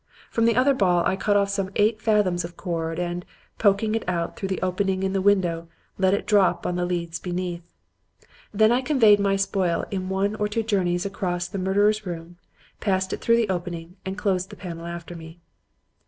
[0.31, 3.23] From the other ball I cut off some eight fathoms of cord, and,
[3.59, 5.67] poking it out through the opening of the window,
[5.99, 7.71] let it drop on the leads beneath.
[8.51, 12.37] Then I conveyed my spoil in one or two journeys across the murderers' room,
[12.79, 15.39] passed it through the opening, and closed the panel after me.